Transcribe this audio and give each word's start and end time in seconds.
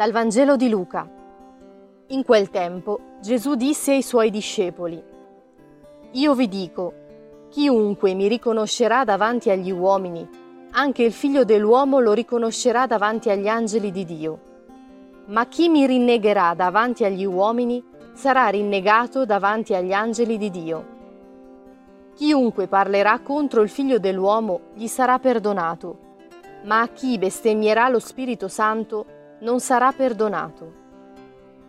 Dal 0.00 0.12
Vangelo 0.12 0.56
di 0.56 0.70
Luca. 0.70 1.06
In 2.06 2.24
quel 2.24 2.48
tempo 2.48 3.18
Gesù 3.20 3.54
disse 3.54 3.92
ai 3.92 4.00
suoi 4.00 4.30
discepoli, 4.30 4.98
Io 6.12 6.34
vi 6.34 6.48
dico, 6.48 6.94
chiunque 7.50 8.14
mi 8.14 8.26
riconoscerà 8.26 9.04
davanti 9.04 9.50
agli 9.50 9.70
uomini, 9.70 10.26
anche 10.70 11.02
il 11.02 11.12
figlio 11.12 11.44
dell'uomo 11.44 12.00
lo 12.00 12.14
riconoscerà 12.14 12.86
davanti 12.86 13.28
agli 13.28 13.46
angeli 13.46 13.90
di 13.90 14.06
Dio. 14.06 14.40
Ma 15.26 15.46
chi 15.48 15.68
mi 15.68 15.84
rinnegherà 15.84 16.54
davanti 16.54 17.04
agli 17.04 17.26
uomini 17.26 17.84
sarà 18.14 18.48
rinnegato 18.48 19.26
davanti 19.26 19.74
agli 19.74 19.92
angeli 19.92 20.38
di 20.38 20.50
Dio. 20.50 20.86
Chiunque 22.14 22.68
parlerà 22.68 23.18
contro 23.18 23.60
il 23.60 23.68
figlio 23.68 23.98
dell'uomo 23.98 24.60
gli 24.72 24.86
sarà 24.86 25.18
perdonato, 25.18 25.98
ma 26.64 26.80
a 26.80 26.88
chi 26.88 27.18
bestemmierà 27.18 27.90
lo 27.90 27.98
Spirito 27.98 28.48
Santo 28.48 29.18
non 29.40 29.60
sarà 29.60 29.92
perdonato. 29.92 30.78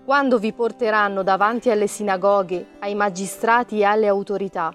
Quando 0.03 0.39
vi 0.39 0.51
porteranno 0.51 1.23
davanti 1.23 1.69
alle 1.69 1.87
sinagoghe, 1.87 2.67
ai 2.79 2.95
magistrati 2.95 3.79
e 3.79 3.83
alle 3.83 4.07
autorità, 4.07 4.73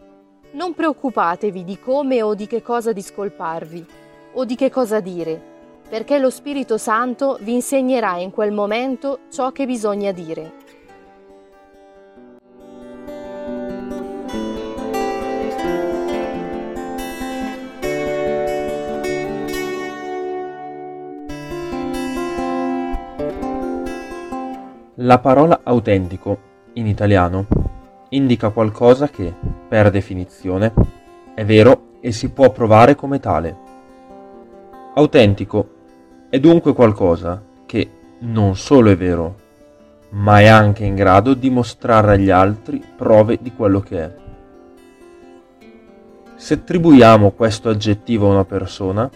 non 0.52 0.72
preoccupatevi 0.72 1.64
di 1.64 1.78
come 1.78 2.22
o 2.22 2.34
di 2.34 2.46
che 2.46 2.62
cosa 2.62 2.92
discolparvi 2.92 3.86
o 4.34 4.44
di 4.44 4.54
che 4.54 4.70
cosa 4.70 5.00
dire, 5.00 5.40
perché 5.88 6.18
lo 6.18 6.30
Spirito 6.30 6.78
Santo 6.78 7.38
vi 7.40 7.54
insegnerà 7.54 8.16
in 8.16 8.30
quel 8.30 8.52
momento 8.52 9.20
ciò 9.30 9.52
che 9.52 9.66
bisogna 9.66 10.12
dire. 10.12 10.64
La 25.00 25.18
parola 25.18 25.60
autentico, 25.62 26.38
in 26.72 26.86
italiano, 26.86 27.46
indica 28.08 28.48
qualcosa 28.48 29.10
che, 29.10 29.30
per 29.68 29.90
definizione, 29.90 30.72
è 31.34 31.44
vero 31.44 31.98
e 32.00 32.12
si 32.12 32.30
può 32.30 32.50
provare 32.50 32.94
come 32.94 33.20
tale. 33.20 33.54
Autentico 34.94 35.68
è 36.30 36.40
dunque 36.40 36.72
qualcosa 36.72 37.42
che 37.66 37.90
non 38.20 38.56
solo 38.56 38.88
è 38.88 38.96
vero, 38.96 39.34
ma 40.12 40.40
è 40.40 40.46
anche 40.46 40.86
in 40.86 40.94
grado 40.94 41.34
di 41.34 41.50
mostrare 41.50 42.14
agli 42.14 42.30
altri 42.30 42.82
prove 42.96 43.38
di 43.38 43.52
quello 43.52 43.80
che 43.80 44.02
è. 44.02 44.14
Se 46.36 46.54
attribuiamo 46.54 47.32
questo 47.32 47.68
aggettivo 47.68 48.28
a 48.28 48.32
una 48.32 48.44
persona, 48.46 49.10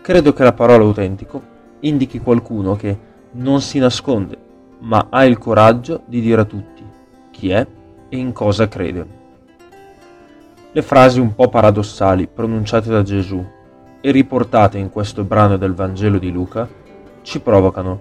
credo 0.00 0.32
che 0.32 0.42
la 0.42 0.54
parola 0.54 0.84
autentico 0.84 1.42
indichi 1.80 2.18
qualcuno 2.18 2.76
che 2.76 2.98
non 3.32 3.60
si 3.60 3.78
nasconde 3.78 4.50
ma 4.82 5.06
ha 5.10 5.24
il 5.24 5.38
coraggio 5.38 6.02
di 6.06 6.20
dire 6.20 6.40
a 6.40 6.44
tutti 6.44 6.84
chi 7.30 7.50
è 7.50 7.66
e 8.08 8.16
in 8.16 8.32
cosa 8.32 8.68
crede. 8.68 9.20
Le 10.72 10.82
frasi 10.82 11.20
un 11.20 11.34
po' 11.34 11.48
paradossali 11.48 12.26
pronunciate 12.26 12.88
da 12.88 13.02
Gesù 13.02 13.44
e 14.00 14.10
riportate 14.10 14.78
in 14.78 14.90
questo 14.90 15.24
brano 15.24 15.56
del 15.56 15.74
Vangelo 15.74 16.18
di 16.18 16.30
Luca 16.30 16.68
ci 17.22 17.40
provocano, 17.40 18.00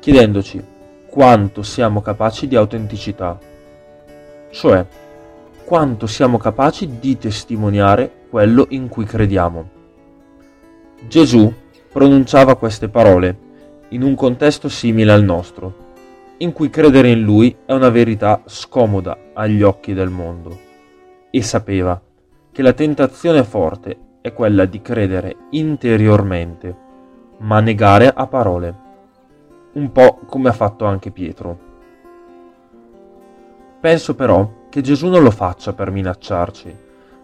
chiedendoci 0.00 0.62
quanto 1.06 1.62
siamo 1.62 2.00
capaci 2.02 2.46
di 2.46 2.56
autenticità, 2.56 3.38
cioè 4.50 4.86
quanto 5.64 6.06
siamo 6.06 6.38
capaci 6.38 6.98
di 6.98 7.16
testimoniare 7.16 8.26
quello 8.28 8.66
in 8.70 8.88
cui 8.88 9.04
crediamo. 9.04 9.68
Gesù 11.06 11.52
pronunciava 11.90 12.56
queste 12.56 12.88
parole 12.88 13.50
in 13.90 14.02
un 14.02 14.14
contesto 14.14 14.68
simile 14.68 15.12
al 15.12 15.22
nostro, 15.22 15.90
in 16.42 16.52
cui 16.52 16.70
credere 16.70 17.08
in 17.10 17.22
lui 17.22 17.56
è 17.64 17.72
una 17.72 17.88
verità 17.88 18.42
scomoda 18.46 19.16
agli 19.32 19.62
occhi 19.62 19.94
del 19.94 20.10
mondo. 20.10 20.58
E 21.30 21.40
sapeva 21.40 22.00
che 22.50 22.62
la 22.62 22.72
tentazione 22.72 23.44
forte 23.44 23.96
è 24.20 24.32
quella 24.32 24.64
di 24.64 24.82
credere 24.82 25.36
interiormente, 25.50 26.76
ma 27.38 27.60
negare 27.60 28.12
a 28.12 28.26
parole, 28.26 28.74
un 29.74 29.92
po' 29.92 30.18
come 30.26 30.48
ha 30.48 30.52
fatto 30.52 30.84
anche 30.84 31.12
Pietro. 31.12 31.70
Penso 33.80 34.14
però 34.14 34.66
che 34.68 34.80
Gesù 34.80 35.08
non 35.08 35.22
lo 35.22 35.30
faccia 35.30 35.72
per 35.72 35.92
minacciarci, 35.92 36.76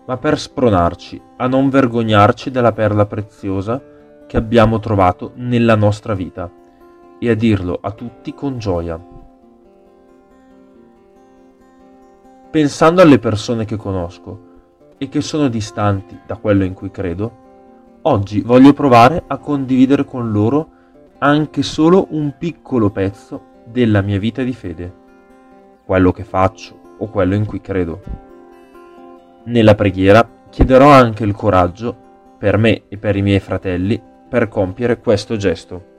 ma 0.06 0.16
per 0.16 0.38
spronarci 0.38 1.20
a 1.38 1.48
non 1.48 1.68
vergognarci 1.68 2.52
della 2.52 2.72
perla 2.72 3.04
preziosa 3.06 3.82
che 4.28 4.36
abbiamo 4.36 4.78
trovato 4.78 5.32
nella 5.34 5.74
nostra 5.74 6.14
vita 6.14 6.50
e 7.18 7.30
a 7.30 7.34
dirlo 7.34 7.78
a 7.80 7.90
tutti 7.92 8.32
con 8.34 8.58
gioia. 8.58 8.98
Pensando 12.50 13.02
alle 13.02 13.18
persone 13.18 13.64
che 13.64 13.76
conosco 13.76 14.46
e 14.96 15.08
che 15.08 15.20
sono 15.20 15.48
distanti 15.48 16.18
da 16.26 16.36
quello 16.36 16.64
in 16.64 16.74
cui 16.74 16.90
credo, 16.90 17.46
oggi 18.02 18.40
voglio 18.40 18.72
provare 18.72 19.22
a 19.26 19.38
condividere 19.38 20.04
con 20.04 20.32
loro 20.32 20.70
anche 21.18 21.62
solo 21.62 22.06
un 22.10 22.34
piccolo 22.38 22.90
pezzo 22.90 23.42
della 23.64 24.00
mia 24.00 24.18
vita 24.18 24.42
di 24.42 24.52
fede, 24.52 24.92
quello 25.84 26.12
che 26.12 26.24
faccio 26.24 26.78
o 26.98 27.08
quello 27.08 27.34
in 27.34 27.44
cui 27.44 27.60
credo. 27.60 28.00
Nella 29.44 29.74
preghiera 29.74 30.28
chiederò 30.48 30.90
anche 30.90 31.24
il 31.24 31.34
coraggio 31.34 32.06
per 32.38 32.56
me 32.56 32.84
e 32.88 32.96
per 32.96 33.16
i 33.16 33.22
miei 33.22 33.40
fratelli 33.40 34.00
per 34.28 34.48
compiere 34.48 34.98
questo 35.00 35.36
gesto. 35.36 35.96